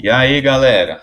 [0.00, 1.02] E aí, galera?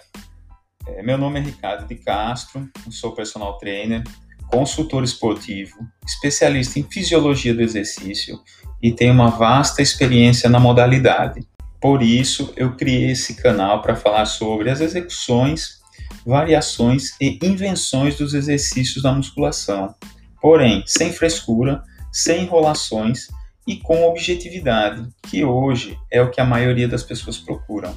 [0.88, 4.02] É, meu nome é Ricardo de Castro, sou personal trainer,
[4.48, 5.76] consultor esportivo,
[6.08, 8.40] especialista em fisiologia do exercício
[8.82, 11.46] e tenho uma vasta experiência na modalidade.
[11.82, 15.82] Por isso, eu criei esse canal para falar sobre as execuções,
[16.26, 19.94] variações e invenções dos exercícios da musculação.
[20.42, 23.28] Porém, sem frescura, sem enrolações
[23.68, 27.94] e com objetividade, que hoje é o que a maioria das pessoas procuram.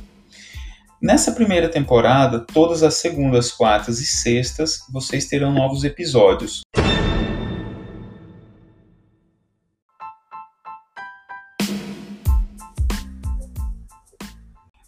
[1.01, 6.62] Nessa primeira temporada, todas as segundas, quartas e sextas, vocês terão novos episódios.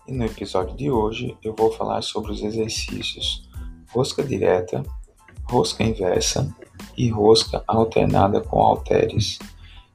[0.09, 3.49] E no episódio de hoje eu vou falar sobre os exercícios
[3.93, 4.83] rosca direta,
[5.45, 6.53] rosca inversa
[6.97, 9.39] e rosca alternada com halteres,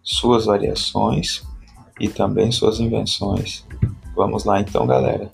[0.02, 1.44] suas variações
[2.00, 3.66] e também suas invenções.
[4.16, 5.30] Vamos lá então, galera.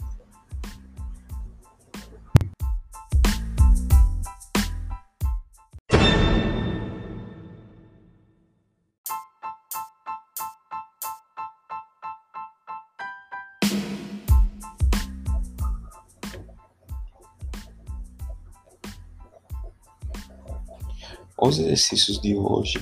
[21.44, 22.80] Os exercícios de hoje,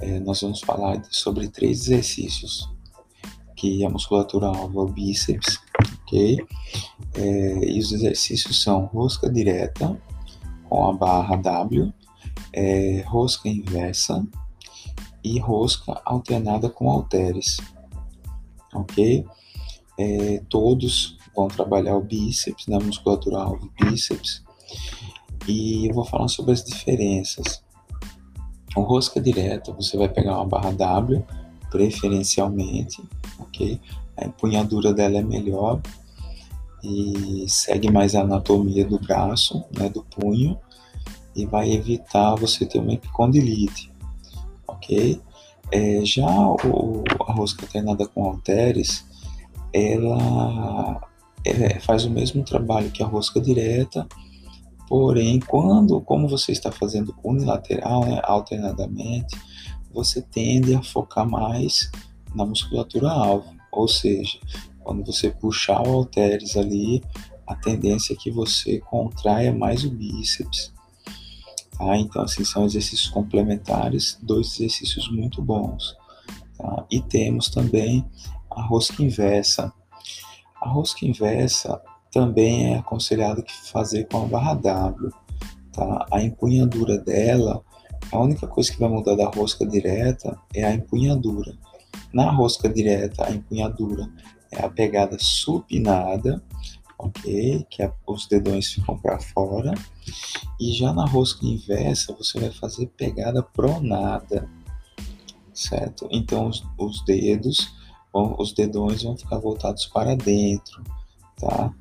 [0.00, 2.70] é, nós vamos falar sobre três exercícios,
[3.56, 5.58] que a musculatura alva é o bíceps,
[6.02, 6.38] ok?
[7.14, 10.00] É, e os exercícios são rosca direta
[10.68, 11.92] com a barra W,
[12.52, 14.24] é, rosca inversa
[15.24, 17.56] e rosca alternada com halteres,
[18.72, 19.26] ok?
[19.98, 24.44] É, todos vão trabalhar o bíceps, na musculatura alvo bíceps,
[25.48, 27.66] e eu vou falar sobre as diferenças.
[28.74, 31.24] Com rosca direta, você vai pegar uma barra W,
[31.70, 33.02] preferencialmente,
[33.38, 33.80] ok?
[34.16, 35.80] A empunhadura dela é melhor
[36.82, 40.58] e segue mais a anatomia do braço, né, do punho,
[41.34, 43.92] e vai evitar você ter uma epicondilite,
[44.66, 45.20] ok?
[45.70, 49.04] É, já o, a rosca alternada com halteres,
[49.72, 51.00] ela
[51.44, 54.06] é, faz o mesmo trabalho que a rosca direta,
[54.88, 59.36] Porém, quando, como você está fazendo unilateral, né, alternadamente,
[59.92, 61.90] você tende a focar mais
[62.34, 64.38] na musculatura alvo, ou seja,
[64.80, 67.02] quando você puxar o halteres ali,
[67.46, 70.72] a tendência é que você contraia mais o bíceps.
[71.76, 71.96] Tá?
[71.96, 75.94] Então, assim, são exercícios complementares, dois exercícios muito bons.
[76.56, 76.86] Tá?
[76.90, 78.04] E temos também
[78.50, 79.72] a rosca inversa.
[80.60, 81.80] A rosca inversa
[82.12, 85.10] também é aconselhado que fazer com a barra W.
[85.72, 86.06] Tá?
[86.10, 87.62] A empunhadura dela,
[88.10, 91.56] a única coisa que vai mudar da rosca direta é a empunhadura.
[92.12, 94.08] Na rosca direta, a empunhadura
[94.50, 96.42] é a pegada supinada,
[96.98, 97.66] ok?
[97.70, 99.74] Que é, os dedões ficam para fora.
[100.58, 104.48] E já na rosca inversa, você vai fazer pegada pronada,
[105.52, 106.08] certo?
[106.10, 107.72] Então os, os dedos,
[108.12, 110.82] vão, os dedões vão ficar voltados para dentro,
[111.40, 111.72] tá?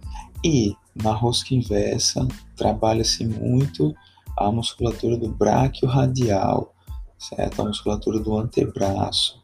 [0.43, 3.93] E na rosca inversa, trabalha-se muito
[4.37, 6.73] a musculatura do bráquio radial,
[7.17, 7.61] certo?
[7.61, 9.41] A musculatura do antebraço.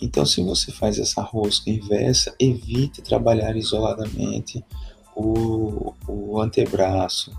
[0.00, 4.64] Então, se você faz essa rosca inversa, evite trabalhar isoladamente
[5.14, 7.32] o, o antebraço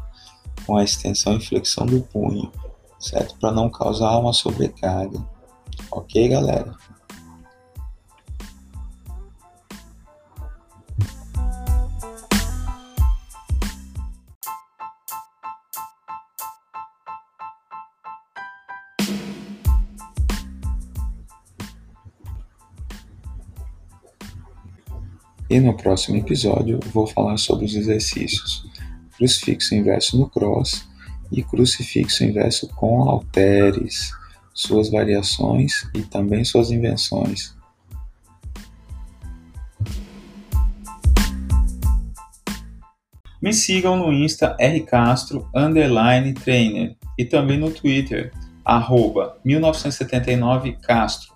[0.65, 2.51] com a extensão e flexão do punho,
[2.99, 3.35] certo?
[3.39, 5.25] Para não causar uma sobrecarga.
[5.89, 6.75] Ok, galera?
[25.49, 28.69] E no próximo episódio vou falar sobre os exercícios
[29.17, 30.87] crucifixo inverso no cross
[31.31, 34.11] e crucifixo inverso com halteres,
[34.53, 37.53] suas variações e também suas invenções.
[43.41, 48.31] Me sigam no Insta rcastro underline trainer e também no Twitter
[48.63, 51.29] arroba 1979castro.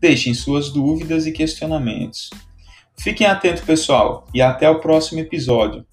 [0.00, 2.30] Deixem suas dúvidas e questionamentos.
[2.98, 5.84] Fiquem atentos, pessoal, e até o próximo episódio.